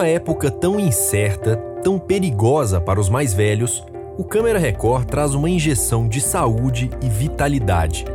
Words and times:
Numa 0.00 0.08
época 0.08 0.50
tão 0.50 0.80
incerta, 0.80 1.56
tão 1.84 1.98
perigosa 1.98 2.80
para 2.80 2.98
os 2.98 3.10
mais 3.10 3.34
velhos, 3.34 3.84
o 4.16 4.24
Câmera 4.24 4.58
Record 4.58 5.04
traz 5.04 5.34
uma 5.34 5.50
injeção 5.50 6.08
de 6.08 6.22
saúde 6.22 6.88
e 7.02 7.08
vitalidade. 7.10 8.06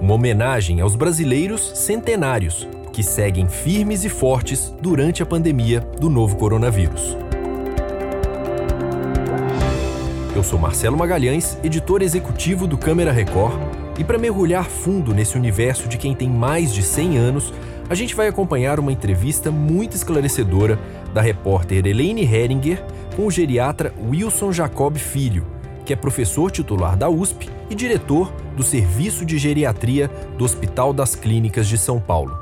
Uma 0.00 0.14
homenagem 0.14 0.80
aos 0.80 0.94
brasileiros 0.94 1.72
centenários 1.74 2.68
que 2.92 3.02
seguem 3.02 3.48
firmes 3.48 4.04
e 4.04 4.08
fortes 4.08 4.72
durante 4.80 5.24
a 5.24 5.26
pandemia 5.26 5.80
do 5.80 6.08
novo 6.08 6.36
coronavírus. 6.36 7.16
Eu 10.36 10.44
sou 10.44 10.56
Marcelo 10.56 10.96
Magalhães, 10.96 11.58
editor 11.64 12.00
executivo 12.02 12.64
do 12.64 12.78
Câmera 12.78 13.10
Record, 13.10 13.58
e 13.98 14.02
para 14.02 14.18
mergulhar 14.18 14.64
fundo 14.64 15.14
nesse 15.14 15.36
universo 15.36 15.88
de 15.88 15.96
quem 15.96 16.14
tem 16.14 16.28
mais 16.28 16.72
de 16.74 16.82
100 16.82 17.16
anos, 17.16 17.54
a 17.88 17.94
gente 17.94 18.14
vai 18.14 18.26
acompanhar 18.26 18.80
uma 18.80 18.92
entrevista 18.92 19.50
muito 19.50 19.94
esclarecedora 19.94 20.78
da 21.12 21.20
repórter 21.20 21.86
Elaine 21.86 22.22
Heringer 22.22 22.84
com 23.14 23.26
o 23.26 23.30
geriatra 23.30 23.94
Wilson 24.08 24.52
Jacob 24.52 24.96
Filho, 24.96 25.46
que 25.84 25.92
é 25.92 25.96
professor 25.96 26.50
titular 26.50 26.96
da 26.96 27.08
USP 27.08 27.48
e 27.70 27.74
diretor 27.74 28.32
do 28.56 28.62
Serviço 28.62 29.24
de 29.24 29.38
Geriatria 29.38 30.08
do 30.36 30.44
Hospital 30.44 30.92
das 30.92 31.14
Clínicas 31.14 31.68
de 31.68 31.78
São 31.78 32.00
Paulo. 32.00 32.36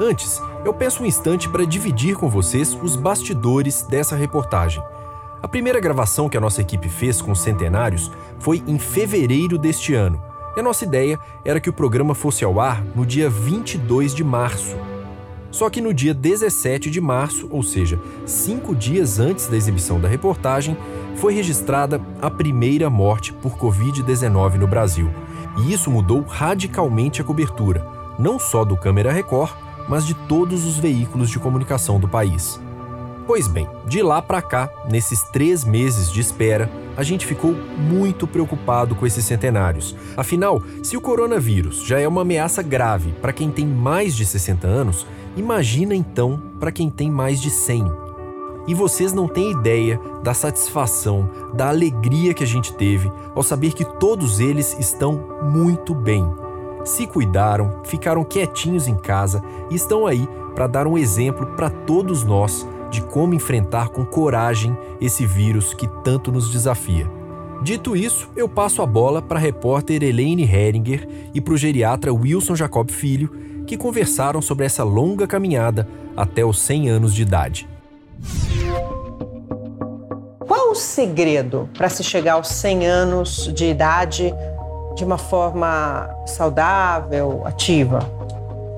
Antes, 0.00 0.40
eu 0.64 0.72
peço 0.72 1.02
um 1.02 1.06
instante 1.06 1.48
para 1.50 1.66
dividir 1.66 2.16
com 2.16 2.30
vocês 2.30 2.72
os 2.82 2.96
bastidores 2.96 3.82
dessa 3.82 4.16
reportagem. 4.16 4.82
A 5.42 5.48
primeira 5.48 5.80
gravação 5.80 6.28
que 6.28 6.36
a 6.36 6.40
nossa 6.40 6.62
equipe 6.62 6.88
fez 6.88 7.20
com 7.20 7.32
os 7.32 7.40
centenários 7.40 8.10
foi 8.38 8.62
em 8.66 8.78
fevereiro 8.78 9.58
deste 9.58 9.92
ano 9.92 10.31
e 10.56 10.60
a 10.60 10.62
nossa 10.62 10.84
ideia 10.84 11.18
era 11.44 11.60
que 11.60 11.70
o 11.70 11.72
programa 11.72 12.14
fosse 12.14 12.44
ao 12.44 12.60
ar 12.60 12.84
no 12.94 13.06
dia 13.06 13.28
22 13.28 14.14
de 14.14 14.22
março. 14.22 14.76
Só 15.50 15.68
que 15.68 15.82
no 15.82 15.92
dia 15.92 16.14
17 16.14 16.90
de 16.90 17.00
março, 17.00 17.46
ou 17.50 17.62
seja, 17.62 18.00
cinco 18.24 18.74
dias 18.74 19.18
antes 19.18 19.46
da 19.46 19.56
exibição 19.56 20.00
da 20.00 20.08
reportagem, 20.08 20.76
foi 21.16 21.34
registrada 21.34 22.00
a 22.22 22.30
primeira 22.30 22.88
morte 22.88 23.32
por 23.34 23.58
Covid-19 23.58 24.54
no 24.54 24.66
Brasil. 24.66 25.10
E 25.58 25.72
isso 25.72 25.90
mudou 25.90 26.22
radicalmente 26.22 27.20
a 27.20 27.24
cobertura, 27.24 27.86
não 28.18 28.38
só 28.38 28.64
do 28.64 28.78
Câmera 28.78 29.12
Record, 29.12 29.52
mas 29.88 30.06
de 30.06 30.14
todos 30.14 30.64
os 30.64 30.78
veículos 30.78 31.28
de 31.28 31.38
comunicação 31.38 32.00
do 32.00 32.08
país. 32.08 32.58
Pois 33.26 33.46
bem, 33.46 33.68
de 33.86 34.02
lá 34.02 34.22
para 34.22 34.40
cá, 34.40 34.70
nesses 34.90 35.22
três 35.24 35.64
meses 35.64 36.10
de 36.10 36.20
espera, 36.20 36.70
a 36.96 37.02
gente 37.02 37.26
ficou 37.26 37.54
muito 37.78 38.26
preocupado 38.26 38.94
com 38.94 39.06
esses 39.06 39.24
centenários. 39.24 39.96
Afinal, 40.16 40.62
se 40.82 40.96
o 40.96 41.00
coronavírus 41.00 41.82
já 41.84 41.98
é 41.98 42.06
uma 42.06 42.22
ameaça 42.22 42.62
grave 42.62 43.12
para 43.20 43.32
quem 43.32 43.50
tem 43.50 43.66
mais 43.66 44.14
de 44.14 44.26
60 44.26 44.66
anos, 44.66 45.06
imagina 45.36 45.94
então 45.94 46.40
para 46.60 46.72
quem 46.72 46.90
tem 46.90 47.10
mais 47.10 47.40
de 47.40 47.50
100. 47.50 47.84
E 48.66 48.74
vocês 48.74 49.12
não 49.12 49.26
têm 49.26 49.50
ideia 49.50 50.00
da 50.22 50.32
satisfação, 50.32 51.28
da 51.52 51.68
alegria 51.68 52.32
que 52.32 52.44
a 52.44 52.46
gente 52.46 52.72
teve 52.74 53.10
ao 53.34 53.42
saber 53.42 53.72
que 53.72 53.84
todos 53.84 54.38
eles 54.38 54.76
estão 54.78 55.40
muito 55.42 55.94
bem. 55.94 56.24
Se 56.84 57.06
cuidaram, 57.06 57.80
ficaram 57.84 58.24
quietinhos 58.24 58.86
em 58.86 58.94
casa 58.94 59.42
e 59.70 59.74
estão 59.74 60.06
aí 60.06 60.28
para 60.54 60.66
dar 60.66 60.86
um 60.86 60.98
exemplo 60.98 61.46
para 61.56 61.70
todos 61.70 62.22
nós 62.22 62.66
de 62.92 63.00
como 63.00 63.32
enfrentar 63.32 63.88
com 63.88 64.04
coragem 64.04 64.76
esse 65.00 65.24
vírus 65.24 65.72
que 65.72 65.88
tanto 66.04 66.30
nos 66.30 66.52
desafia. 66.52 67.10
Dito 67.62 67.96
isso, 67.96 68.28
eu 68.36 68.48
passo 68.48 68.82
a 68.82 68.86
bola 68.86 69.22
para 69.22 69.38
a 69.38 69.40
repórter 69.40 70.02
Elaine 70.02 70.44
Heringer 70.44 71.08
e 71.32 71.40
para 71.40 71.54
o 71.54 71.56
geriatra 71.56 72.12
Wilson 72.12 72.54
Jacob 72.54 72.90
Filho, 72.90 73.30
que 73.66 73.76
conversaram 73.76 74.42
sobre 74.42 74.66
essa 74.66 74.84
longa 74.84 75.26
caminhada 75.26 75.88
até 76.16 76.44
os 76.44 76.60
100 76.60 76.90
anos 76.90 77.14
de 77.14 77.22
idade. 77.22 77.68
Qual 80.40 80.72
o 80.72 80.74
segredo 80.74 81.70
para 81.76 81.88
se 81.88 82.04
chegar 82.04 82.34
aos 82.34 82.48
100 82.48 82.86
anos 82.86 83.54
de 83.54 83.66
idade 83.66 84.34
de 84.94 85.04
uma 85.04 85.16
forma 85.16 86.10
saudável, 86.26 87.42
ativa? 87.46 88.21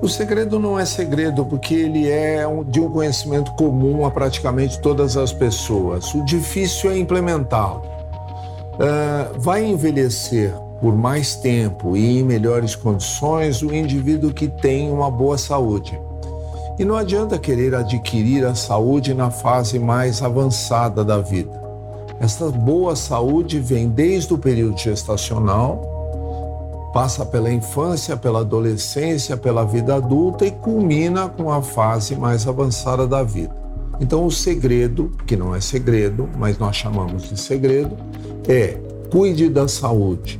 O 0.01 0.09
segredo 0.09 0.59
não 0.59 0.77
é 0.77 0.85
segredo, 0.85 1.45
porque 1.45 1.73
ele 1.73 2.09
é 2.09 2.43
de 2.67 2.79
um 2.79 2.89
conhecimento 2.91 3.51
comum 3.53 4.05
a 4.05 4.11
praticamente 4.11 4.79
todas 4.81 5.15
as 5.15 5.31
pessoas. 5.31 6.13
O 6.13 6.23
difícil 6.25 6.91
é 6.91 6.97
implementá-lo. 6.97 7.81
Uh, 8.75 9.39
vai 9.39 9.65
envelhecer 9.65 10.53
por 10.81 10.95
mais 10.95 11.35
tempo 11.35 11.95
e 11.95 12.19
em 12.19 12.23
melhores 12.23 12.75
condições 12.75 13.61
o 13.61 13.73
indivíduo 13.73 14.33
que 14.33 14.49
tem 14.49 14.91
uma 14.91 15.09
boa 15.09 15.37
saúde. 15.37 15.97
E 16.77 16.83
não 16.83 16.97
adianta 16.97 17.39
querer 17.39 17.73
adquirir 17.73 18.45
a 18.45 18.53
saúde 18.53 19.13
na 19.13 19.31
fase 19.31 19.79
mais 19.79 20.21
avançada 20.21 21.05
da 21.05 21.19
vida. 21.19 21.63
Essa 22.19 22.49
boa 22.49 22.97
saúde 22.97 23.59
vem 23.59 23.87
desde 23.87 24.33
o 24.33 24.37
período 24.37 24.77
gestacional 24.77 25.94
passa 26.95 27.25
pela 27.25 27.51
infância, 27.51 28.15
pela 28.15 28.39
adolescência, 28.39 29.35
pela 29.35 29.65
vida 29.65 29.95
adulta 29.95 30.45
e 30.45 30.51
culmina 30.51 31.27
com 31.27 31.51
a 31.51 31.61
fase 31.61 32.15
mais 32.15 32.47
avançada 32.47 33.05
da 33.05 33.21
vida. 33.21 33.53
Então, 33.99 34.25
o 34.25 34.31
segredo, 34.31 35.11
que 35.27 35.35
não 35.35 35.53
é 35.53 35.59
segredo, 35.59 36.29
mas 36.37 36.57
nós 36.57 36.77
chamamos 36.77 37.23
de 37.27 37.37
segredo, 37.37 37.97
é 38.47 38.77
cuide 39.11 39.49
da 39.49 39.67
saúde 39.67 40.39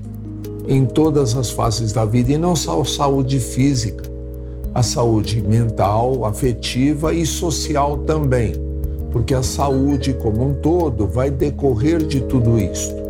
em 0.66 0.86
todas 0.86 1.36
as 1.36 1.50
fases 1.50 1.92
da 1.92 2.06
vida 2.06 2.32
e 2.32 2.38
não 2.38 2.56
só 2.56 2.80
a 2.80 2.86
saúde 2.86 3.38
física, 3.38 4.10
a 4.74 4.82
saúde 4.82 5.42
mental, 5.42 6.24
afetiva 6.24 7.14
e 7.14 7.26
social 7.26 7.98
também, 7.98 8.54
porque 9.12 9.34
a 9.34 9.44
saúde 9.44 10.14
como 10.14 10.48
um 10.48 10.54
todo 10.54 11.06
vai 11.06 11.30
decorrer 11.30 12.02
de 12.02 12.22
tudo 12.22 12.58
isso. 12.58 13.05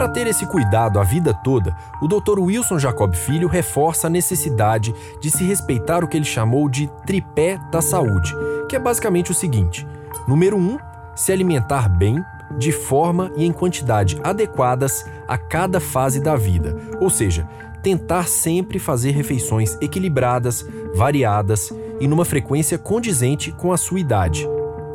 Para 0.00 0.08
ter 0.08 0.26
esse 0.26 0.46
cuidado 0.46 0.98
a 0.98 1.04
vida 1.04 1.34
toda, 1.34 1.76
o 2.00 2.08
Dr. 2.08 2.38
Wilson 2.38 2.78
Jacob 2.78 3.14
Filho 3.14 3.46
reforça 3.46 4.06
a 4.06 4.10
necessidade 4.10 4.94
de 5.20 5.30
se 5.30 5.44
respeitar 5.44 6.02
o 6.02 6.08
que 6.08 6.16
ele 6.16 6.24
chamou 6.24 6.70
de 6.70 6.90
tripé 7.04 7.60
da 7.70 7.82
saúde, 7.82 8.34
que 8.66 8.74
é 8.74 8.78
basicamente 8.78 9.30
o 9.30 9.34
seguinte: 9.34 9.86
número 10.26 10.56
1, 10.56 10.58
um, 10.58 10.78
se 11.14 11.30
alimentar 11.30 11.86
bem, 11.86 12.18
de 12.56 12.72
forma 12.72 13.30
e 13.36 13.44
em 13.44 13.52
quantidade 13.52 14.18
adequadas 14.24 15.04
a 15.28 15.36
cada 15.36 15.78
fase 15.78 16.18
da 16.18 16.34
vida, 16.34 16.74
ou 16.98 17.10
seja, 17.10 17.46
tentar 17.82 18.26
sempre 18.26 18.78
fazer 18.78 19.10
refeições 19.10 19.76
equilibradas, 19.82 20.66
variadas 20.94 21.70
e 22.00 22.08
numa 22.08 22.24
frequência 22.24 22.78
condizente 22.78 23.52
com 23.52 23.70
a 23.70 23.76
sua 23.76 24.00
idade. 24.00 24.48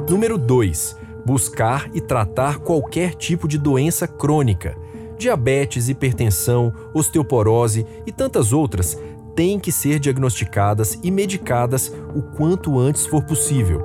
Número 0.09 0.35
2. 0.35 0.97
Buscar 1.23 1.89
e 1.93 2.01
tratar 2.01 2.57
qualquer 2.57 3.13
tipo 3.13 3.47
de 3.47 3.59
doença 3.59 4.07
crônica, 4.07 4.75
diabetes, 5.17 5.89
hipertensão, 5.89 6.73
osteoporose 6.93 7.85
e 8.05 8.11
tantas 8.11 8.53
outras 8.53 8.97
têm 9.35 9.59
que 9.59 9.71
ser 9.71 9.99
diagnosticadas 9.99 10.97
e 11.03 11.11
medicadas 11.11 11.91
o 12.15 12.21
quanto 12.21 12.79
antes 12.79 13.05
for 13.05 13.23
possível. 13.23 13.83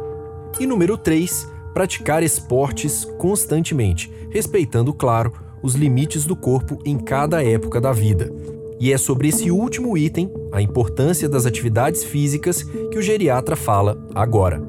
E 0.59 0.67
número 0.67 0.97
3, 0.97 1.49
praticar 1.75 2.23
esportes 2.23 3.05
constantemente, 3.19 4.13
respeitando, 4.31 4.93
claro, 4.93 5.33
os 5.63 5.75
limites 5.75 6.25
do 6.25 6.37
corpo 6.37 6.79
em 6.85 6.99
cada 6.99 7.43
época 7.45 7.81
da 7.81 7.93
vida. 7.93 8.33
E 8.79 8.93
é 8.93 8.99
sobre 8.99 9.29
esse 9.29 9.51
último 9.51 9.97
item, 9.99 10.33
a 10.51 10.63
importância 10.63 11.29
das 11.29 11.45
atividades 11.45 12.03
físicas, 12.03 12.63
que 12.63 12.99
o 12.99 13.03
geriatra 13.03 13.55
fala 13.55 14.03
agora. 14.15 14.63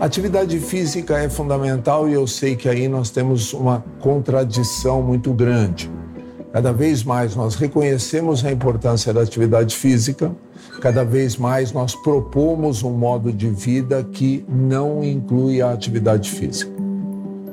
Atividade 0.00 0.58
física 0.58 1.18
é 1.18 1.28
fundamental 1.28 2.08
e 2.08 2.12
eu 2.12 2.26
sei 2.26 2.56
que 2.56 2.68
aí 2.68 2.88
nós 2.88 3.10
temos 3.10 3.52
uma 3.52 3.84
contradição 4.00 5.00
muito 5.00 5.32
grande. 5.32 5.90
Cada 6.52 6.72
vez 6.72 7.02
mais 7.04 7.34
nós 7.34 7.54
reconhecemos 7.54 8.44
a 8.44 8.50
importância 8.50 9.12
da 9.12 9.22
atividade 9.22 9.74
física, 9.74 10.32
cada 10.80 11.04
vez 11.04 11.36
mais 11.36 11.72
nós 11.72 11.94
propomos 11.94 12.82
um 12.82 12.92
modo 12.92 13.32
de 13.32 13.48
vida 13.48 14.04
que 14.04 14.44
não 14.48 15.02
inclui 15.02 15.62
a 15.62 15.72
atividade 15.72 16.30
física. 16.30 16.72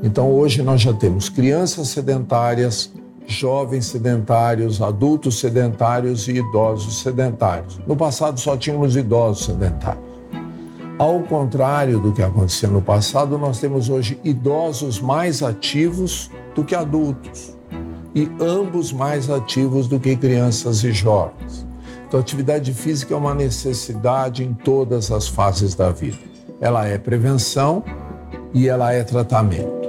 Então 0.04 0.32
hoje 0.32 0.62
nós 0.62 0.82
já 0.82 0.94
temos 0.94 1.30
crianças 1.30 1.90
sedentárias, 1.90 2.92
jovens 3.28 3.86
sedentários, 3.86 4.82
adultos 4.82 5.40
sedentários 5.40 6.28
e 6.28 6.34
idosos 6.34 7.02
sedentários. 7.02 7.80
No 7.88 7.96
passado 7.96 8.40
só 8.40 8.58
tínhamos 8.58 8.96
idosos 8.96 9.46
sedentários. 9.46 10.11
Ao 10.98 11.20
contrário 11.22 12.00
do 12.00 12.12
que 12.12 12.22
acontecia 12.22 12.70
no 12.70 12.82
passado, 12.82 13.38
nós 13.38 13.60
temos 13.60 13.90
hoje 13.90 14.20
idosos 14.24 15.00
mais 15.00 15.42
ativos 15.42 16.30
do 16.54 16.64
que 16.64 16.76
adultos 16.76 17.58
e 18.14 18.30
ambos 18.40 18.92
mais 18.92 19.30
ativos 19.30 19.88
do 19.88 20.00
que 20.00 20.16
crianças 20.16 20.84
e 20.84 20.92
jovens. 20.92 21.66
Então, 22.08 22.20
atividade 22.20 22.74
física 22.74 23.14
é 23.14 23.18
uma 23.18 23.34
necessidade 23.34 24.44
em 24.44 24.54
todas 24.54 25.12
as 25.12 25.28
fases 25.28 25.74
da 25.76 25.92
vida. 25.92 26.18
Ela 26.60 26.86
é 26.86 26.98
prevenção 26.98 27.84
e 28.54 28.68
ela 28.68 28.94
é 28.94 29.04
tratamento. 29.04 29.82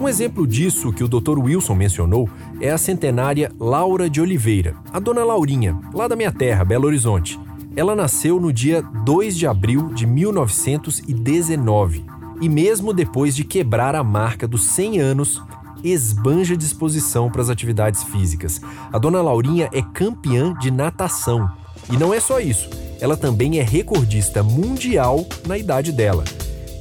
Um 0.00 0.08
exemplo 0.08 0.46
disso 0.46 0.90
que 0.90 1.04
o 1.04 1.08
Dr. 1.08 1.38
Wilson 1.38 1.74
mencionou 1.74 2.26
é 2.60 2.70
a 2.70 2.78
centenária 2.78 3.50
Laura 3.58 4.08
de 4.10 4.20
Oliveira, 4.20 4.76
a 4.92 5.00
dona 5.00 5.24
Laurinha, 5.24 5.78
lá 5.94 6.06
da 6.06 6.14
minha 6.14 6.30
terra, 6.30 6.64
Belo 6.64 6.86
Horizonte. 6.86 7.40
Ela 7.74 7.96
nasceu 7.96 8.38
no 8.38 8.52
dia 8.52 8.82
2 8.82 9.36
de 9.36 9.46
abril 9.46 9.88
de 9.94 10.06
1919 10.06 12.04
e, 12.40 12.48
mesmo 12.48 12.92
depois 12.92 13.34
de 13.34 13.44
quebrar 13.44 13.94
a 13.94 14.04
marca 14.04 14.46
dos 14.46 14.64
100 14.64 15.00
anos, 15.00 15.42
esbanja 15.82 16.56
disposição 16.56 17.30
para 17.30 17.40
as 17.40 17.48
atividades 17.48 18.02
físicas. 18.04 18.60
A 18.92 18.98
dona 18.98 19.22
Laurinha 19.22 19.70
é 19.72 19.80
campeã 19.80 20.52
de 20.54 20.70
natação. 20.70 21.50
E 21.90 21.96
não 21.96 22.12
é 22.12 22.20
só 22.20 22.38
isso, 22.38 22.68
ela 23.00 23.16
também 23.16 23.58
é 23.58 23.62
recordista 23.62 24.42
mundial 24.42 25.26
na 25.46 25.56
idade 25.56 25.92
dela. 25.92 26.24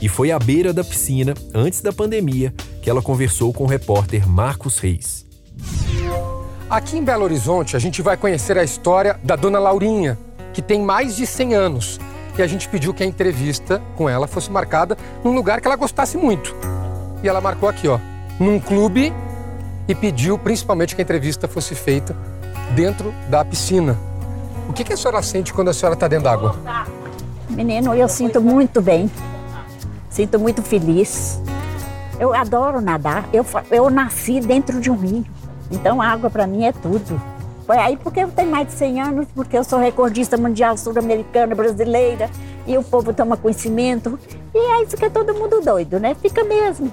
E 0.01 0.09
foi 0.09 0.31
à 0.31 0.39
beira 0.39 0.73
da 0.73 0.83
piscina, 0.83 1.33
antes 1.53 1.81
da 1.81 1.93
pandemia, 1.93 2.53
que 2.81 2.89
ela 2.89 3.01
conversou 3.01 3.53
com 3.53 3.63
o 3.63 3.67
repórter 3.67 4.27
Marcos 4.27 4.79
Reis. 4.79 5.28
Aqui 6.69 6.99
em 6.99 7.03
Belo 7.03 7.23
Horizonte, 7.23 7.75
a 7.75 7.79
gente 7.79 7.99
vai 7.99 8.15
conhecer 8.15 8.55
a 8.55 8.63
história 8.63 9.19
da 9.23 9.35
dona 9.35 9.57
Laurinha, 9.57 10.19
que 10.53 10.61
tem 10.61 10.79
mais 10.79 11.15
de 11.15 11.25
100 11.25 11.55
anos. 11.55 11.99
E 12.37 12.43
a 12.43 12.47
gente 12.47 12.69
pediu 12.69 12.93
que 12.93 13.01
a 13.01 13.05
entrevista 13.07 13.81
com 13.95 14.07
ela 14.07 14.27
fosse 14.27 14.51
marcada 14.51 14.95
num 15.23 15.33
lugar 15.33 15.59
que 15.61 15.67
ela 15.67 15.75
gostasse 15.75 16.15
muito. 16.15 16.55
E 17.23 17.27
ela 17.27 17.41
marcou 17.41 17.67
aqui, 17.67 17.87
ó, 17.87 17.97
num 18.39 18.59
clube 18.59 19.11
e 19.87 19.95
pediu 19.95 20.37
principalmente 20.37 20.95
que 20.95 21.01
a 21.01 21.03
entrevista 21.03 21.47
fosse 21.47 21.73
feita 21.73 22.15
dentro 22.75 23.11
da 23.27 23.43
piscina. 23.43 23.97
O 24.69 24.73
que, 24.73 24.83
que 24.83 24.93
a 24.93 24.97
senhora 24.97 25.23
sente 25.23 25.51
quando 25.51 25.69
a 25.69 25.73
senhora 25.73 25.95
está 25.95 26.07
dentro 26.07 26.25
d'água? 26.25 26.55
Menino, 27.49 27.95
eu 27.95 28.07
sinto 28.07 28.39
muito 28.39 28.79
bem. 28.79 29.09
Sinto 30.07 30.37
muito 30.37 30.61
feliz. 30.61 31.41
Eu 32.19 32.31
adoro 32.31 32.79
nadar. 32.79 33.27
Eu, 33.33 33.43
eu 33.71 33.89
nasci 33.89 34.39
dentro 34.39 34.79
de 34.79 34.91
um 34.91 34.95
rio. 34.95 35.25
Então, 35.71 36.01
água 36.01 36.29
para 36.29 36.47
mim 36.47 36.65
é 36.65 36.71
tudo. 36.71 37.21
Foi 37.65 37.77
aí 37.77 37.97
porque 37.97 38.21
eu 38.21 38.29
tenho 38.29 38.49
mais 38.49 38.67
de 38.67 38.73
100 38.73 39.01
anos, 39.01 39.27
porque 39.35 39.55
eu 39.55 39.63
sou 39.63 39.77
recordista 39.77 40.35
mundial 40.37 40.75
sul-americana, 40.75 41.53
brasileira, 41.53 42.29
e 42.65 42.75
o 42.77 42.83
povo 42.83 43.13
toma 43.13 43.37
conhecimento. 43.37 44.19
E 44.53 44.57
aí 44.57 44.87
fica 44.87 45.09
todo 45.09 45.35
mundo 45.35 45.61
doido, 45.61 45.99
né? 45.99 46.15
Fica 46.15 46.43
mesmo. 46.43 46.91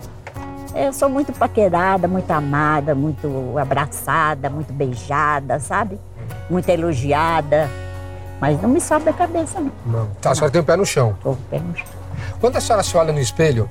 Eu 0.74 0.92
sou 0.92 1.08
muito 1.08 1.32
paquerada, 1.32 2.06
muito 2.06 2.30
amada, 2.30 2.94
muito 2.94 3.56
abraçada, 3.58 4.50
muito 4.50 4.70
beijada, 4.70 5.58
sabe? 5.58 5.98
Muito 6.50 6.68
elogiada. 6.68 7.70
Mas 8.38 8.60
não 8.60 8.68
me 8.68 8.80
sobe 8.80 9.08
a 9.08 9.12
cabeça, 9.14 9.58
não. 9.58 9.72
Não. 9.86 10.06
Tá, 10.20 10.32
a 10.32 10.34
senhora 10.34 10.52
tem 10.52 10.60
o 10.60 10.64
pé 10.64 10.76
no 10.76 10.84
chão. 10.84 11.16
Tô 11.22 11.30
com 11.30 11.34
o 11.36 11.46
pé 11.48 11.58
no 11.58 11.74
chão. 11.74 11.86
Quando 12.38 12.56
a 12.56 12.60
senhora 12.60 12.82
se 12.82 12.94
olha 12.94 13.14
no 13.14 13.18
espelho, 13.18 13.70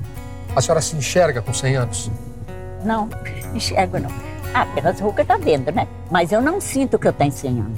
a 0.56 0.62
senhora 0.62 0.82
se 0.82 0.96
enxerga 0.96 1.42
com 1.42 1.54
100 1.54 1.76
anos? 1.76 2.12
Não, 2.84 3.08
enxergo 3.54 4.00
não. 4.00 4.10
Ah, 4.58 4.66
pelas 4.68 5.02
rugas 5.02 5.28
tá 5.28 5.36
vendo, 5.36 5.70
né? 5.70 5.86
Mas 6.10 6.32
eu 6.32 6.42
não 6.42 6.62
sinto 6.62 6.98
que 6.98 7.06
eu 7.06 7.12
tenho 7.12 7.30
100 7.30 7.60
anos. 7.60 7.78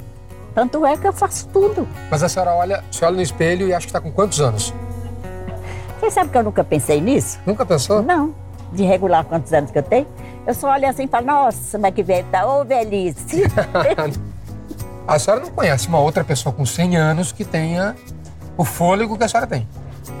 Tanto 0.54 0.86
é 0.86 0.96
que 0.96 1.08
eu 1.08 1.12
faço 1.12 1.48
tudo. 1.48 1.88
Mas 2.08 2.22
a 2.22 2.28
senhora 2.28 2.52
olha, 2.52 2.84
você 2.88 3.04
olha 3.04 3.16
no 3.16 3.22
espelho 3.22 3.66
e 3.66 3.74
acha 3.74 3.84
que 3.84 3.90
está 3.90 4.00
com 4.00 4.12
quantos 4.12 4.40
anos? 4.40 4.72
Você 5.98 6.08
sabe 6.08 6.30
que 6.30 6.38
eu 6.38 6.44
nunca 6.44 6.62
pensei 6.62 7.00
nisso? 7.00 7.40
Nunca 7.44 7.66
pensou? 7.66 8.00
Não. 8.00 8.32
De 8.72 8.84
regular 8.84 9.24
quantos 9.24 9.52
anos 9.52 9.72
que 9.72 9.78
eu 9.78 9.82
tenho. 9.82 10.06
Eu 10.46 10.54
só 10.54 10.70
olho 10.70 10.88
assim 10.88 11.02
e 11.02 11.08
falo, 11.08 11.26
nossa, 11.26 11.78
mas 11.78 11.92
que 11.92 12.04
velho 12.04 12.28
tá, 12.30 12.46
ô 12.46 12.64
velhice. 12.64 13.42
a 15.04 15.18
senhora 15.18 15.42
não 15.42 15.50
conhece 15.50 15.88
uma 15.88 15.98
outra 15.98 16.22
pessoa 16.22 16.52
com 16.52 16.64
100 16.64 16.96
anos 16.96 17.32
que 17.32 17.44
tenha 17.44 17.96
o 18.56 18.64
fôlego 18.64 19.18
que 19.18 19.24
a 19.24 19.28
senhora 19.28 19.48
tem? 19.48 19.66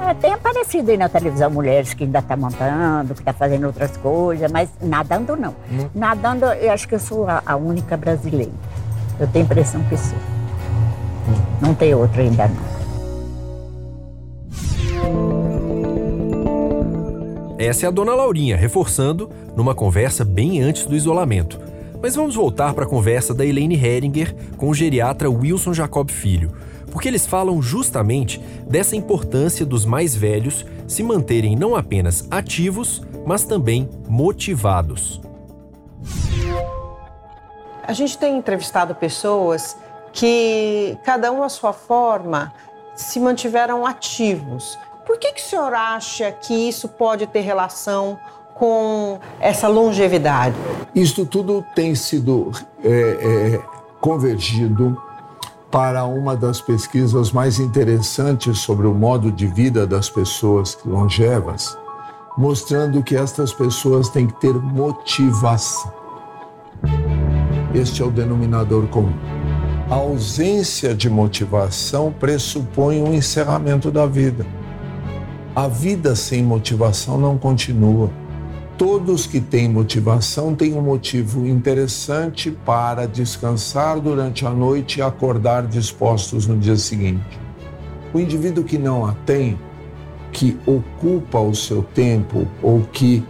É, 0.00 0.14
tem 0.14 0.32
aparecido 0.32 0.90
aí 0.90 0.96
na 0.96 1.08
televisão 1.08 1.50
mulheres 1.50 1.92
que 1.92 2.04
ainda 2.04 2.22
tá 2.22 2.36
montando, 2.36 3.14
que 3.14 3.22
tá 3.22 3.32
fazendo 3.32 3.66
outras 3.66 3.96
coisas, 3.96 4.50
mas 4.50 4.68
nadando 4.80 5.36
não. 5.36 5.54
Hum. 5.70 5.88
Nadando, 5.94 6.46
eu 6.46 6.70
acho 6.70 6.86
que 6.86 6.94
eu 6.94 7.00
sou 7.00 7.28
a, 7.28 7.42
a, 7.44 7.56
única 7.56 7.96
brasileira. 7.96 8.52
Eu 9.18 9.26
tenho 9.26 9.44
a 9.44 9.46
impressão 9.46 9.82
que 9.84 9.96
sou. 9.96 10.16
Hum. 10.16 11.58
Não 11.60 11.74
tem 11.74 11.94
outra 11.94 12.22
ainda 12.22 12.48
não. 12.48 12.78
Essa 17.58 17.86
é 17.86 17.88
a 17.88 17.90
dona 17.90 18.14
Laurinha, 18.14 18.56
reforçando 18.56 19.28
numa 19.56 19.74
conversa 19.74 20.24
bem 20.24 20.62
antes 20.62 20.86
do 20.86 20.94
isolamento. 20.94 21.58
Mas 22.00 22.14
vamos 22.14 22.36
voltar 22.36 22.72
para 22.72 22.84
a 22.84 22.88
conversa 22.88 23.34
da 23.34 23.44
Elaine 23.44 23.74
Heringer 23.74 24.32
com 24.56 24.68
o 24.68 24.74
geriatra 24.74 25.28
Wilson 25.28 25.74
Jacob 25.74 26.08
Filho 26.08 26.52
porque 26.90 27.08
eles 27.08 27.26
falam 27.26 27.60
justamente 27.60 28.38
dessa 28.66 28.96
importância 28.96 29.64
dos 29.64 29.84
mais 29.84 30.14
velhos 30.14 30.64
se 30.86 31.02
manterem 31.02 31.54
não 31.56 31.76
apenas 31.76 32.26
ativos, 32.30 33.02
mas 33.26 33.44
também 33.44 33.88
motivados. 34.08 35.20
A 37.82 37.92
gente 37.92 38.18
tem 38.18 38.36
entrevistado 38.36 38.94
pessoas 38.94 39.76
que, 40.12 40.98
cada 41.04 41.32
um 41.32 41.42
à 41.42 41.48
sua 41.48 41.72
forma, 41.72 42.52
se 42.94 43.20
mantiveram 43.20 43.86
ativos. 43.86 44.78
Por 45.06 45.18
que, 45.18 45.32
que 45.32 45.40
o 45.40 45.44
senhor 45.44 45.72
acha 45.72 46.30
que 46.32 46.52
isso 46.52 46.88
pode 46.88 47.26
ter 47.26 47.40
relação 47.40 48.18
com 48.54 49.18
essa 49.40 49.68
longevidade? 49.68 50.54
Isto 50.94 51.24
tudo 51.24 51.64
tem 51.74 51.94
sido 51.94 52.52
é, 52.84 52.90
é, 52.90 53.62
convergido 54.00 55.00
para 55.70 56.04
uma 56.04 56.34
das 56.34 56.60
pesquisas 56.60 57.30
mais 57.30 57.58
interessantes 57.58 58.58
sobre 58.58 58.86
o 58.86 58.94
modo 58.94 59.30
de 59.30 59.46
vida 59.46 59.86
das 59.86 60.08
pessoas 60.08 60.78
longevas, 60.84 61.76
mostrando 62.36 63.02
que 63.02 63.16
estas 63.16 63.52
pessoas 63.52 64.08
têm 64.08 64.26
que 64.26 64.40
ter 64.40 64.54
motivação. 64.54 65.92
Este 67.74 68.02
é 68.02 68.04
o 68.04 68.10
denominador 68.10 68.86
comum. 68.86 69.12
A 69.90 69.94
ausência 69.94 70.94
de 70.94 71.08
motivação 71.08 72.12
pressupõe 72.12 73.02
um 73.02 73.12
encerramento 73.12 73.90
da 73.90 74.06
vida. 74.06 74.46
A 75.54 75.68
vida 75.68 76.14
sem 76.14 76.42
motivação 76.42 77.18
não 77.18 77.36
continua. 77.36 78.10
Todos 78.78 79.26
que 79.26 79.40
têm 79.40 79.68
motivação 79.68 80.54
têm 80.54 80.74
um 80.74 80.80
motivo 80.80 81.44
interessante 81.44 82.48
para 82.64 83.06
descansar 83.06 83.98
durante 83.98 84.46
a 84.46 84.50
noite 84.50 85.00
e 85.00 85.02
acordar 85.02 85.66
dispostos 85.66 86.46
no 86.46 86.56
dia 86.56 86.76
seguinte. 86.76 87.40
O 88.14 88.20
indivíduo 88.20 88.62
que 88.62 88.78
não 88.78 89.04
a 89.04 89.14
tem, 89.26 89.58
que 90.30 90.56
ocupa 90.64 91.40
o 91.40 91.56
seu 91.56 91.82
tempo 91.82 92.46
ou 92.62 92.82
que 92.92 93.24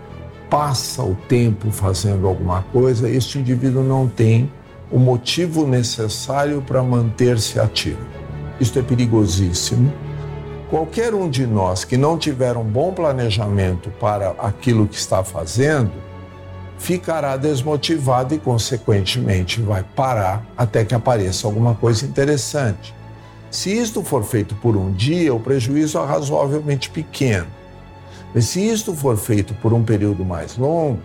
passa 0.50 1.02
o 1.02 1.16
tempo 1.26 1.70
fazendo 1.70 2.26
alguma 2.26 2.60
coisa, 2.64 3.08
este 3.08 3.38
indivíduo 3.38 3.82
não 3.82 4.06
tem 4.06 4.52
o 4.90 4.98
motivo 4.98 5.66
necessário 5.66 6.60
para 6.60 6.82
manter-se 6.82 7.58
ativo. 7.58 8.04
Isto 8.60 8.80
é 8.80 8.82
perigosíssimo 8.82 9.90
Qualquer 10.70 11.14
um 11.14 11.30
de 11.30 11.46
nós 11.46 11.82
que 11.82 11.96
não 11.96 12.18
tiver 12.18 12.54
um 12.54 12.64
bom 12.64 12.92
planejamento 12.92 13.90
para 13.98 14.34
aquilo 14.38 14.86
que 14.86 14.96
está 14.96 15.24
fazendo, 15.24 15.90
ficará 16.76 17.38
desmotivado 17.38 18.34
e, 18.34 18.38
consequentemente, 18.38 19.62
vai 19.62 19.82
parar 19.82 20.44
até 20.54 20.84
que 20.84 20.94
apareça 20.94 21.46
alguma 21.46 21.74
coisa 21.74 22.04
interessante. 22.04 22.94
Se 23.50 23.74
isto 23.74 24.02
for 24.02 24.22
feito 24.22 24.54
por 24.56 24.76
um 24.76 24.92
dia, 24.92 25.34
o 25.34 25.40
prejuízo 25.40 25.96
é 25.98 26.04
razoavelmente 26.04 26.90
pequeno. 26.90 27.46
Mas 28.34 28.44
se 28.44 28.60
isto 28.60 28.94
for 28.94 29.16
feito 29.16 29.54
por 29.54 29.72
um 29.72 29.82
período 29.82 30.22
mais 30.22 30.58
longo, 30.58 31.00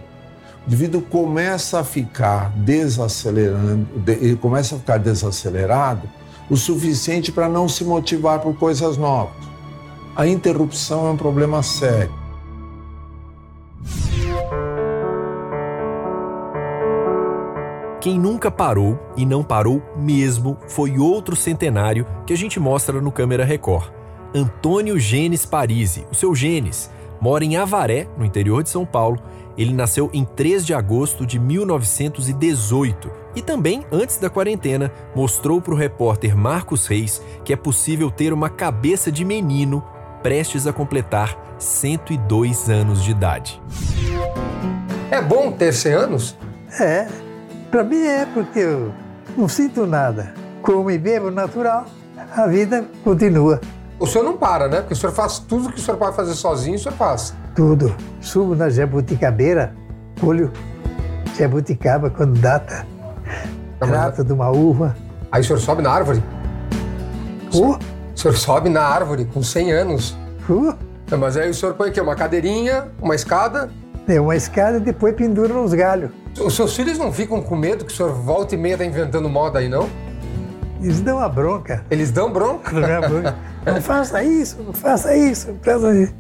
o 0.64 0.68
indivíduo 0.68 1.02
começa 1.02 1.80
a 1.80 1.86
ficar 1.86 2.52
desacelerando, 2.58 3.88
ele 4.06 4.36
começa 4.36 4.76
a 4.76 4.78
ficar 4.78 4.98
desacelerado 4.98 6.02
o 6.50 6.58
suficiente 6.58 7.32
para 7.32 7.48
não 7.48 7.70
se 7.70 7.86
motivar 7.86 8.40
por 8.40 8.58
coisas 8.58 8.98
novas 8.98 9.53
a 10.16 10.28
interrupção 10.28 11.08
é 11.08 11.12
um 11.12 11.18
problema 11.18 11.64
sério. 11.64 12.14
Quem 18.00 18.20
nunca 18.20 18.52
parou 18.52 19.00
e 19.16 19.26
não 19.26 19.42
parou 19.44 19.82
mesmo 19.96 20.58
foi 20.68 21.00
outro 21.00 21.36
centenário 21.36 22.06
que 22.28 22.34
a 22.34 22.38
gente 22.38 22.60
mostra 22.60 23.00
no 23.00 23.12
Câmera 23.12 23.46
Record. 23.46 23.92
Antônio 24.36 25.00
Genes 25.00 25.46
Parisi, 25.46 26.06
o 26.12 26.16
seu 26.16 26.36
Genes, 26.36 26.92
mora 27.22 27.46
em 27.46 27.56
Avaré, 27.56 28.08
no 28.18 28.26
interior 28.26 28.62
de 28.62 28.70
São 28.70 28.86
Paulo. 28.86 29.20
Ele 29.58 29.74
nasceu 29.74 30.10
em 30.12 30.26
3 30.26 30.66
de 30.66 30.74
agosto 30.74 31.26
de 31.26 31.40
1918 31.40 33.10
e 33.36 33.42
também, 33.42 33.86
antes 33.92 34.18
da 34.18 34.30
quarentena, 34.30 34.92
mostrou 35.16 35.62
para 35.62 35.74
o 35.74 35.78
repórter 35.78 36.36
Marcos 36.36 36.88
Reis 36.88 37.22
que 37.46 37.54
é 37.54 37.56
possível 37.56 38.12
ter 38.12 38.34
uma 38.34 38.50
cabeça 38.50 39.12
de 39.12 39.24
menino 39.24 39.82
prestes 40.24 40.66
a 40.66 40.74
completar 40.74 41.38
102 41.60 42.70
anos 42.70 43.04
de 43.04 43.12
idade. 43.12 43.62
É 45.12 45.22
bom 45.22 45.52
ter 45.52 45.74
100 45.74 45.94
anos? 45.94 46.38
É, 46.80 47.08
para 47.70 47.84
mim 47.84 48.02
é, 48.02 48.26
porque 48.26 48.60
eu 48.60 48.92
não 49.38 49.48
sinto 49.48 49.86
nada. 49.86 50.34
Como 50.62 50.90
e 50.90 50.98
bebo 50.98 51.30
natural, 51.30 51.86
a 52.36 52.48
vida 52.48 52.86
continua. 53.04 53.60
O 54.00 54.08
senhor 54.08 54.24
não 54.24 54.38
para, 54.38 54.68
né? 54.68 54.78
Porque 54.80 54.94
o 54.94 54.98
senhor 54.98 55.14
faz 55.14 55.38
tudo 55.40 55.72
que 55.72 55.80
o 55.80 55.84
senhor 55.84 55.98
pode 55.98 56.16
fazer 56.16 56.34
sozinho, 56.34 56.78
o 56.78 56.80
senhor 56.80 56.96
faz. 56.96 57.36
Tudo. 57.54 57.94
Subo 58.22 58.56
na 58.56 58.70
jabuticabeira, 58.70 59.76
colho 60.20 60.52
jabuticaba 61.38 62.10
quando 62.10 62.40
data, 62.40 62.88
mas- 63.80 63.90
trata 63.90 64.24
de 64.24 64.34
uma 64.34 64.50
uva. 64.50 64.96
Aí 65.32 65.42
o 65.42 65.44
senhor 65.44 65.60
sobe 65.60 65.82
na 65.82 65.92
árvore? 65.92 66.24
Uh, 67.54 67.78
O 68.16 68.20
senhor 68.20 68.36
sobe 68.38 68.70
na 68.70 68.82
árvore 68.84 69.26
com 69.26 69.42
100 69.44 69.72
anos. 69.72 70.18
uh, 70.50 70.76
Mas 71.18 71.36
aí 71.38 71.50
o 71.50 71.54
senhor 71.54 71.74
põe 71.76 71.90
o 71.90 71.94
quê? 71.94 72.00
Uma 72.02 72.16
cadeirinha, 72.16 72.88
uma 73.02 73.16
escada? 73.16 73.70
é 74.08 74.20
uma 74.20 74.36
escada 74.36 74.78
e 74.78 74.80
depois 74.82 75.16
pendura 75.16 75.54
nos 75.54 75.74
galhos. 75.74 76.12
Os 76.38 76.54
seus 76.56 76.76
filhos 76.76 76.98
não 76.98 77.12
ficam 77.14 77.42
com 77.42 77.56
medo 77.56 77.86
que 77.86 77.94
o 77.94 77.96
senhor 77.96 78.12
volta 78.12 78.54
e 78.54 78.58
meia 78.58 78.78
tá 78.78 78.84
inventando 78.84 79.30
moda 79.30 79.60
aí, 79.60 79.70
não? 79.70 79.88
Eles 80.82 81.00
dão 81.00 81.18
uma 81.20 81.30
bronca. 81.30 81.86
Eles 81.90 82.12
dão 82.12 82.30
bronca? 82.32 82.72
Não, 82.74 82.86
é 82.88 83.08
bronca. 83.08 83.36
Não 83.66 83.82
faça 83.82 84.22
isso, 84.22 84.62
não 84.62 84.74
faça 84.74 85.16
isso. 85.16 85.48
não 85.54 85.60
faça 85.60 85.96
isso. 85.96 86.14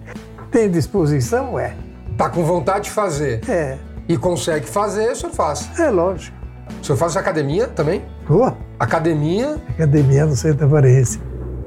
Tem 0.50 0.71
disposição? 0.71 1.59
É. 1.59 1.73
Tá 2.17 2.29
com 2.29 2.41
vontade 2.45 2.85
de 2.85 2.91
fazer 2.91 3.41
É, 3.50 3.77
e 4.07 4.15
consegue 4.17 4.65
fazer, 4.65 5.12
o 5.12 5.15
senhor 5.17 5.33
faz. 5.33 5.69
é 5.77 5.89
lógico. 5.89 6.38
O 6.81 6.85
senhor 6.85 6.95
faz 6.97 7.17
academia 7.17 7.67
também? 7.67 8.01
Uh, 8.29 8.53
Academia? 8.79 9.57
academia 9.71 10.25
no 10.25 10.38
centro 10.38 10.65
Aparência. 10.65 11.19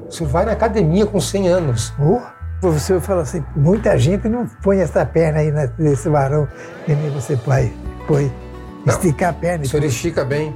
O 0.07 0.11
senhor 0.11 0.29
vai 0.29 0.45
na 0.45 0.53
academia 0.53 1.05
com 1.05 1.19
100 1.19 1.47
anos. 1.47 1.93
Uh, 1.99 2.21
o 2.57 2.61
professor 2.61 2.99
fala 3.01 3.21
assim, 3.21 3.43
muita 3.55 3.97
gente 3.97 4.27
não 4.27 4.47
põe 4.63 4.79
essa 4.79 5.05
perna 5.05 5.39
aí 5.39 5.51
nesse 5.77 6.09
varão 6.09 6.47
que 6.85 6.95
nem 6.95 7.09
você. 7.11 7.37
Põe. 7.37 8.31
Não. 8.85 8.93
Esticar 8.93 9.31
a 9.31 9.33
perna. 9.33 9.65
O 9.65 9.67
senhor 9.67 9.83
estica 9.83 10.23
bem 10.23 10.55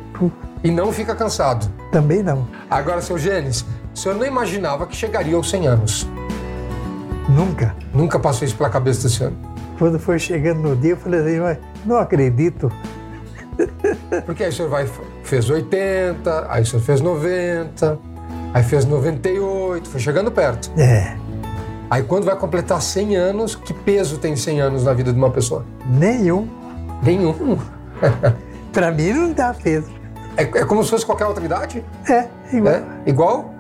e 0.64 0.72
não 0.72 0.92
fica 0.92 1.14
cansado. 1.14 1.70
Também 1.92 2.24
não. 2.24 2.48
Agora, 2.70 3.02
seu 3.02 3.18
Gênesis, 3.18 3.66
o 3.94 4.00
senhor 4.00 4.16
não 4.16 4.26
imaginava 4.26 4.88
que 4.88 4.96
chegaria 4.96 5.36
aos 5.36 5.50
100 5.50 5.68
anos. 5.68 6.08
Nunca. 7.28 7.76
Nunca 7.94 8.18
passou 8.18 8.48
isso 8.48 8.56
pela 8.56 8.70
cabeça 8.70 9.04
do 9.04 9.10
senhor. 9.10 9.34
Quando 9.78 10.00
foi 10.00 10.18
chegando 10.18 10.62
no 10.62 10.76
dia, 10.76 10.92
eu 10.92 10.98
falei 10.98 11.20
assim, 11.20 11.40
"Mas 11.40 11.58
não 11.86 11.98
acredito. 11.98 12.72
Porque 14.26 14.44
aí 14.44 14.50
o 14.50 14.54
senhor 14.54 14.70
vai, 14.70 14.88
fez 15.24 15.50
80, 15.50 16.48
aí 16.50 16.64
o 16.64 16.66
senhor 16.66 16.82
fez 16.82 17.02
90, 17.02 18.00
aí 18.54 18.64
fez 18.64 18.86
98, 18.86 19.90
foi 19.90 20.00
chegando 20.00 20.32
perto. 20.32 20.72
É, 20.80 21.16
Aí 21.92 22.04
quando 22.04 22.24
vai 22.24 22.38
completar 22.38 22.82
100 22.82 23.18
anos, 23.18 23.54
que 23.54 23.74
peso 23.74 24.18
tem 24.18 24.34
100 24.34 24.62
anos 24.62 24.84
na 24.86 24.94
vida 24.94 25.12
de 25.12 25.18
uma 25.18 25.30
pessoa? 25.30 25.66
nenhum. 25.86 26.48
Nenhum. 27.04 27.58
Pra 28.72 28.92
mim 28.92 29.12
não 29.12 29.34
dá 29.34 29.54
peso. 29.54 29.92
É, 30.38 30.44
é 30.44 30.66
como 30.66 30.82
se 30.86 30.90
fosse 30.90 31.06
qualquer 31.06 31.26
outra 31.26 31.44
idade? 31.44 31.84
É, 32.10 32.30
igual. 32.54 32.74
É? 32.74 32.84
Igual? 33.06 33.54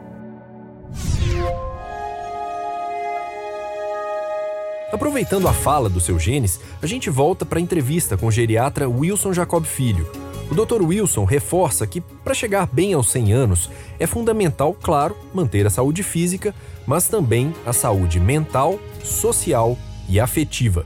Aproveitando 4.94 5.50
a 5.50 5.54
fala 5.54 5.90
do 5.90 6.00
seu 6.00 6.18
genes, 6.18 6.58
a 6.82 6.88
gente 6.88 7.10
volta 7.10 7.46
para 7.46 7.60
a 7.60 7.62
entrevista 7.62 8.16
com 8.16 8.28
o 8.28 8.32
geriatra 8.32 8.88
Wilson 8.88 9.34
Jacob 9.34 9.66
Filho. 9.66 10.10
O 10.52 10.54
Dr. 10.54 10.82
Wilson 10.82 11.24
reforça 11.24 11.88
que, 11.88 12.02
para 12.02 12.34
chegar 12.34 12.68
bem 12.68 12.94
aos 12.94 13.10
100 13.10 13.32
anos, 13.32 13.70
é 13.98 14.06
fundamental, 14.06 14.76
claro, 14.82 15.16
manter 15.34 15.66
a 15.66 15.70
saúde 15.70 16.04
física, 16.04 16.54
mas 16.86 17.08
também 17.08 17.56
a 17.66 17.72
saúde 17.72 18.20
mental, 18.20 18.78
social 19.02 19.78
e 20.10 20.20
afetiva. 20.20 20.86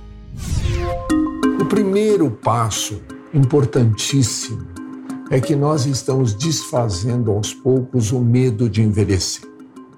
O 1.59 1.65
primeiro 1.65 2.29
passo 2.29 3.01
importantíssimo 3.33 4.67
é 5.31 5.41
que 5.41 5.55
nós 5.55 5.87
estamos 5.87 6.35
desfazendo 6.35 7.31
aos 7.31 7.51
poucos 7.51 8.11
o 8.11 8.19
medo 8.19 8.69
de 8.69 8.83
envelhecer. 8.83 9.49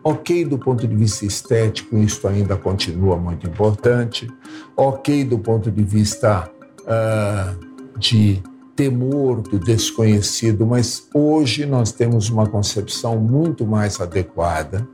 Ok, 0.02 0.46
do 0.46 0.58
ponto 0.58 0.88
de 0.88 0.96
vista 0.96 1.26
estético, 1.26 1.98
isso 1.98 2.26
ainda 2.26 2.56
continua 2.56 3.18
muito 3.18 3.46
importante. 3.46 4.30
Ok, 4.78 5.26
do 5.26 5.38
ponto 5.38 5.70
de 5.70 5.84
vista 5.84 6.50
ah, 6.88 7.54
de 8.00 8.42
temor 8.78 9.42
do 9.42 9.58
desconhecido, 9.58 10.66
mas 10.66 11.08
hoje 11.12 11.66
nós 11.66 11.92
temos 11.92 12.30
uma 12.30 12.46
concepção 12.46 13.18
muito 13.18 13.66
mais 13.66 14.00
adequada 14.00 14.88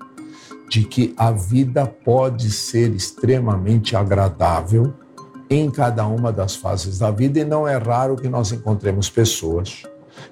de 0.69 0.85
que 0.85 1.13
a 1.17 1.31
vida 1.31 1.85
pode 1.85 2.49
ser 2.49 2.95
extremamente 2.95 3.95
agradável 3.95 4.93
em 5.49 5.69
cada 5.69 6.07
uma 6.07 6.31
das 6.31 6.55
fases 6.55 6.97
da 6.97 7.11
vida 7.11 7.39
e 7.39 7.45
não 7.45 7.67
é 7.67 7.77
raro 7.77 8.15
que 8.15 8.29
nós 8.29 8.53
encontremos 8.53 9.09
pessoas 9.09 9.83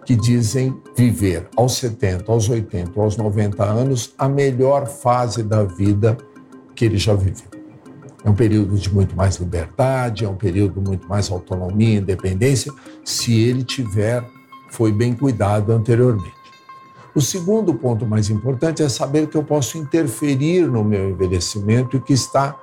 que 0.06 0.16
dizem 0.16 0.74
viver 0.96 1.48
aos 1.58 1.74
70, 1.74 2.32
aos 2.32 2.50
80, 2.50 3.00
aos 3.00 3.18
90 3.18 3.64
anos 3.64 4.14
a 4.18 4.30
melhor 4.30 4.88
fase 4.88 5.44
da 5.44 5.64
vida 5.64 6.18
que 6.74 6.86
ele 6.86 6.98
já 6.98 7.14
viveu. 7.14 7.61
É 8.24 8.30
um 8.30 8.36
período 8.36 8.76
de 8.76 8.94
muito 8.94 9.16
mais 9.16 9.38
liberdade, 9.38 10.26
é 10.26 10.30
um 10.30 10.36
período 10.36 10.82
muito 10.82 11.08
mais 11.08 11.32
autonomia, 11.32 12.00
independência, 12.00 12.72
se 13.04 13.40
ele 13.40 13.64
tiver 13.64 14.24
foi 14.70 14.92
bem 14.92 15.14
cuidado 15.14 15.72
anteriormente. 15.72 16.34
O 17.14 17.20
segundo 17.20 17.74
ponto 17.74 18.06
mais 18.06 18.30
importante 18.30 18.82
é 18.82 18.88
saber 18.88 19.28
que 19.28 19.36
eu 19.36 19.44
posso 19.44 19.78
interferir 19.78 20.66
no 20.66 20.84
meu 20.84 21.10
envelhecimento 21.10 21.98
e 21.98 22.00
que 22.00 22.14
está 22.14 22.58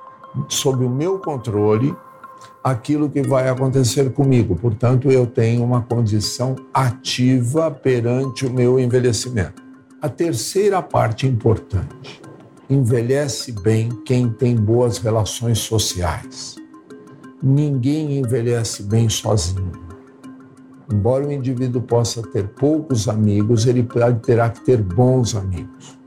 sob 0.47 0.83
o 0.83 0.89
meu 0.89 1.19
controle 1.19 1.95
aquilo 2.63 3.09
que 3.09 3.21
vai 3.21 3.47
acontecer 3.47 4.11
comigo. 4.11 4.55
Portanto, 4.55 5.11
eu 5.11 5.27
tenho 5.27 5.63
uma 5.63 5.81
condição 5.81 6.55
ativa 6.73 7.69
perante 7.69 8.45
o 8.45 8.51
meu 8.51 8.79
envelhecimento. 8.79 9.61
A 10.01 10.09
terceira 10.09 10.81
parte 10.81 11.27
importante: 11.27 12.18
envelhece 12.69 13.51
bem 13.51 13.89
quem 14.05 14.29
tem 14.29 14.55
boas 14.55 14.99
relações 14.99 15.59
sociais. 15.59 16.55
Ninguém 17.41 18.19
envelhece 18.19 18.83
bem 18.83 19.09
sozinho. 19.09 19.71
Embora 20.91 21.25
o 21.25 21.31
indivíduo 21.31 21.81
possa 21.81 22.21
ter 22.21 22.47
poucos 22.49 23.07
amigos, 23.07 23.65
ele 23.65 23.87
terá 24.21 24.49
que 24.49 24.61
ter 24.61 24.81
bons 24.81 25.35
amigos. 25.35 25.97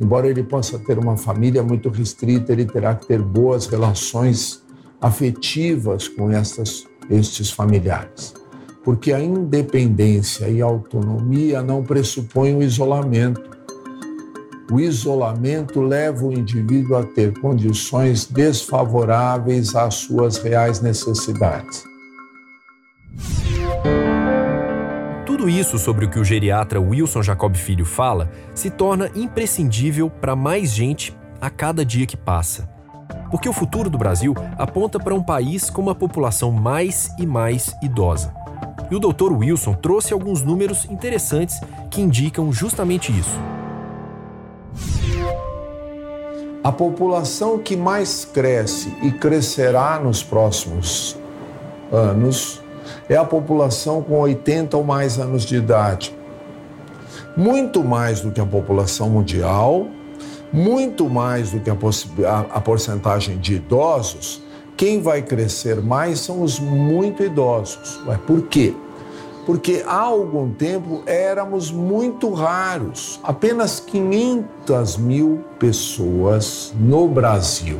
Embora 0.00 0.26
ele 0.26 0.42
possa 0.42 0.78
ter 0.78 0.98
uma 0.98 1.16
família 1.16 1.62
muito 1.62 1.88
restrita, 1.88 2.52
ele 2.52 2.64
terá 2.64 2.94
que 2.94 3.06
ter 3.06 3.22
boas 3.22 3.66
relações 3.66 4.62
afetivas 5.00 6.08
com 6.08 6.30
essas, 6.30 6.84
estes 7.08 7.50
familiares. 7.50 8.34
Porque 8.82 9.12
a 9.12 9.20
independência 9.20 10.48
e 10.48 10.60
a 10.60 10.64
autonomia 10.64 11.62
não 11.62 11.82
pressupõem 11.82 12.56
o 12.56 12.62
isolamento. 12.62 13.53
O 14.70 14.80
isolamento 14.80 15.80
leva 15.82 16.24
o 16.24 16.32
indivíduo 16.32 16.96
a 16.96 17.04
ter 17.04 17.38
condições 17.38 18.24
desfavoráveis 18.26 19.74
às 19.76 19.94
suas 19.94 20.38
reais 20.38 20.80
necessidades. 20.80 21.84
Tudo 25.26 25.48
isso 25.48 25.78
sobre 25.78 26.06
o 26.06 26.10
que 26.10 26.18
o 26.18 26.24
geriatra 26.24 26.80
Wilson 26.80 27.22
Jacob 27.22 27.54
Filho 27.54 27.84
fala 27.84 28.30
se 28.54 28.70
torna 28.70 29.10
imprescindível 29.14 30.08
para 30.08 30.34
mais 30.34 30.70
gente 30.70 31.14
a 31.40 31.50
cada 31.50 31.84
dia 31.84 32.06
que 32.06 32.16
passa. 32.16 32.66
Porque 33.30 33.48
o 33.48 33.52
futuro 33.52 33.90
do 33.90 33.98
Brasil 33.98 34.34
aponta 34.56 34.98
para 34.98 35.14
um 35.14 35.22
país 35.22 35.68
com 35.68 35.82
uma 35.82 35.94
população 35.94 36.50
mais 36.50 37.10
e 37.18 37.26
mais 37.26 37.74
idosa. 37.82 38.32
E 38.90 38.94
o 38.94 38.98
Dr. 38.98 39.32
Wilson 39.32 39.74
trouxe 39.74 40.14
alguns 40.14 40.40
números 40.40 40.86
interessantes 40.86 41.60
que 41.90 42.00
indicam 42.00 42.50
justamente 42.50 43.12
isso. 43.12 43.38
A 46.64 46.72
população 46.72 47.58
que 47.58 47.76
mais 47.76 48.24
cresce 48.24 48.96
e 49.02 49.12
crescerá 49.12 50.00
nos 50.02 50.22
próximos 50.22 51.14
anos 51.92 52.62
é 53.06 53.16
a 53.16 53.24
população 53.24 54.02
com 54.02 54.18
80 54.18 54.74
ou 54.74 54.82
mais 54.82 55.18
anos 55.18 55.44
de 55.44 55.56
idade. 55.56 56.16
Muito 57.36 57.84
mais 57.84 58.22
do 58.22 58.30
que 58.30 58.40
a 58.40 58.46
população 58.46 59.10
mundial, 59.10 59.88
muito 60.50 61.06
mais 61.10 61.50
do 61.50 61.60
que 61.60 61.68
a, 61.68 61.74
a, 61.74 62.40
a 62.40 62.60
porcentagem 62.62 63.36
de 63.36 63.56
idosos, 63.56 64.42
quem 64.74 65.02
vai 65.02 65.20
crescer 65.20 65.82
mais 65.82 66.20
são 66.20 66.40
os 66.40 66.58
muito 66.58 67.22
idosos. 67.22 68.00
Por 68.26 68.40
quê? 68.48 68.74
Porque 69.46 69.82
há 69.86 70.00
algum 70.00 70.50
tempo 70.50 71.02
éramos 71.06 71.70
muito 71.70 72.32
raros. 72.32 73.20
Apenas 73.22 73.78
500 73.80 74.96
mil 74.96 75.44
pessoas 75.58 76.72
no 76.78 77.06
Brasil 77.06 77.78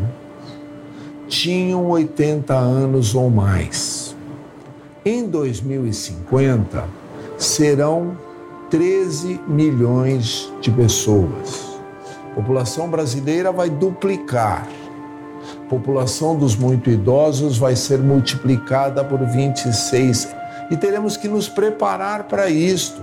tinham 1.28 1.87
80 1.87 2.54
anos 2.54 3.14
ou 3.14 3.30
mais. 3.30 4.14
Em 5.04 5.26
2050, 5.26 6.85
serão 7.38 8.16
13 8.71 9.40
milhões 9.47 10.52
de 10.61 10.71
pessoas. 10.71 11.78
A 12.30 12.35
população 12.35 12.88
brasileira 12.88 13.52
vai 13.52 13.71
duplicar. 13.71 14.66
A 15.64 15.68
população 15.68 16.37
dos 16.37 16.56
muito 16.56 16.90
idosos 16.90 17.59
vai 17.59 17.76
ser 17.76 17.99
multiplicada 17.99 19.04
por 19.04 19.18
26. 19.21 20.28
E 20.71 20.76
teremos 20.76 21.16
que 21.16 21.28
nos 21.28 21.49
preparar 21.49 22.25
para 22.25 22.49
isto, 22.49 23.02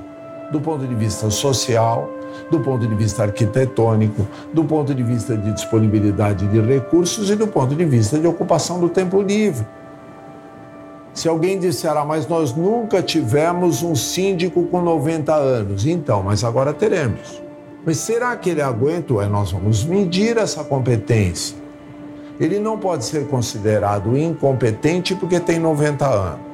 do 0.51 0.59
ponto 0.59 0.85
de 0.85 0.95
vista 0.95 1.29
social, 1.29 2.09
do 2.49 2.59
ponto 2.59 2.87
de 2.87 2.95
vista 2.95 3.23
arquitetônico, 3.23 4.27
do 4.53 4.63
ponto 4.63 4.93
de 4.93 5.03
vista 5.03 5.37
de 5.37 5.51
disponibilidade 5.51 6.47
de 6.47 6.59
recursos 6.59 7.29
e 7.29 7.35
do 7.35 7.47
ponto 7.47 7.75
de 7.75 7.85
vista 7.85 8.17
de 8.17 8.27
ocupação 8.27 8.79
do 8.79 8.89
tempo 8.89 9.21
livre. 9.21 9.65
Se 11.13 11.27
alguém 11.27 11.59
disser, 11.59 11.91
ah, 11.91 12.05
mas 12.05 12.27
nós 12.27 12.55
nunca 12.55 13.01
tivemos 13.01 13.83
um 13.83 13.95
síndico 13.95 14.63
com 14.67 14.81
90 14.81 15.33
anos, 15.33 15.85
então, 15.85 16.23
mas 16.23 16.43
agora 16.43 16.73
teremos. 16.73 17.41
Mas 17.85 17.97
será 17.97 18.35
que 18.35 18.49
ele 18.49 18.61
aguenta? 18.61 19.13
Nós 19.27 19.51
vamos 19.51 19.83
medir 19.83 20.37
essa 20.37 20.63
competência. 20.63 21.57
Ele 22.39 22.59
não 22.59 22.77
pode 22.77 23.03
ser 23.05 23.27
considerado 23.27 24.17
incompetente 24.17 25.13
porque 25.15 25.39
tem 25.39 25.59
90 25.59 26.07
anos. 26.07 26.50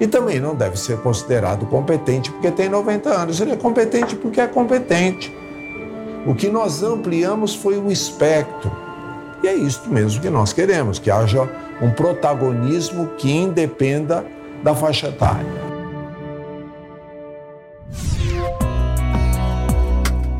E 0.00 0.06
também 0.06 0.40
não 0.40 0.54
deve 0.54 0.78
ser 0.78 0.98
considerado 1.02 1.66
competente 1.66 2.32
porque 2.32 2.50
tem 2.50 2.70
90 2.70 3.10
anos. 3.10 3.38
Ele 3.38 3.52
é 3.52 3.56
competente 3.56 4.16
porque 4.16 4.40
é 4.40 4.46
competente. 4.46 5.30
O 6.26 6.34
que 6.34 6.48
nós 6.48 6.82
ampliamos 6.82 7.54
foi 7.54 7.76
o 7.76 7.92
espectro. 7.92 8.72
E 9.42 9.46
é 9.46 9.54
isto 9.54 9.90
mesmo 9.90 10.20
que 10.20 10.30
nós 10.30 10.54
queremos, 10.54 10.98
que 10.98 11.10
haja 11.10 11.48
um 11.82 11.90
protagonismo 11.90 13.08
que 13.18 13.30
independa 13.30 14.24
da 14.62 14.74
faixa 14.74 15.08
etária. 15.08 15.70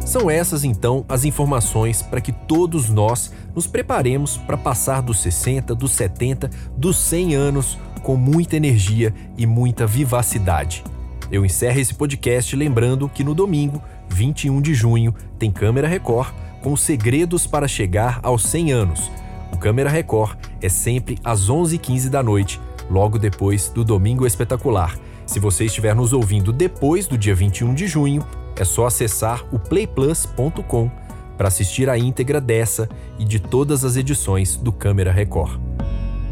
São 0.04 0.28
essas 0.28 0.64
então 0.64 1.04
as 1.08 1.24
informações 1.24 2.02
para 2.02 2.20
que 2.20 2.32
todos 2.32 2.90
nós 2.90 3.30
nos 3.54 3.66
preparemos 3.66 4.36
para 4.36 4.56
passar 4.56 5.00
dos 5.02 5.20
60, 5.20 5.74
dos 5.74 5.92
70, 5.92 6.50
dos 6.76 6.98
100 6.98 7.34
anos 7.36 7.78
com 8.00 8.16
muita 8.16 8.56
energia 8.56 9.14
e 9.36 9.46
muita 9.46 9.86
vivacidade. 9.86 10.82
Eu 11.30 11.44
encerro 11.44 11.78
esse 11.78 11.94
podcast 11.94 12.56
lembrando 12.56 13.08
que 13.08 13.22
no 13.22 13.34
domingo, 13.34 13.80
21 14.08 14.60
de 14.60 14.74
junho, 14.74 15.14
tem 15.38 15.50
Câmera 15.50 15.86
Record 15.86 16.34
com 16.60 16.76
segredos 16.76 17.46
para 17.46 17.68
chegar 17.68 18.18
aos 18.22 18.42
100 18.44 18.72
anos. 18.72 19.10
O 19.52 19.56
Câmera 19.56 19.88
Record 19.88 20.36
é 20.60 20.68
sempre 20.68 21.18
às 21.24 21.48
11h15 21.48 22.08
da 22.08 22.22
noite, 22.22 22.60
logo 22.90 23.18
depois 23.18 23.68
do 23.68 23.84
Domingo 23.84 24.26
Espetacular. 24.26 24.98
Se 25.24 25.38
você 25.38 25.64
estiver 25.64 25.94
nos 25.94 26.12
ouvindo 26.12 26.52
depois 26.52 27.06
do 27.06 27.16
dia 27.16 27.34
21 27.34 27.74
de 27.74 27.86
junho, 27.86 28.26
é 28.56 28.64
só 28.64 28.86
acessar 28.86 29.44
o 29.52 29.58
playplus.com 29.58 30.90
para 31.38 31.48
assistir 31.48 31.88
a 31.88 31.96
íntegra 31.96 32.40
dessa 32.40 32.88
e 33.18 33.24
de 33.24 33.38
todas 33.38 33.84
as 33.84 33.96
edições 33.96 34.56
do 34.56 34.72
Câmera 34.72 35.12
Record. 35.12 35.69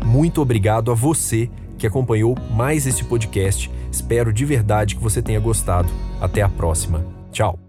Muito 0.05 0.40
obrigado 0.40 0.90
a 0.90 0.95
você 0.95 1.50
que 1.76 1.87
acompanhou 1.87 2.37
mais 2.50 2.87
esse 2.87 3.05
podcast. 3.05 3.71
Espero 3.90 4.33
de 4.33 4.45
verdade 4.45 4.97
que 4.97 5.02
você 5.02 5.23
tenha 5.23 5.40
gostado. 5.40 5.88
Até 6.21 6.43
a 6.43 6.49
próxima. 6.49 7.05
Tchau. 7.31 7.67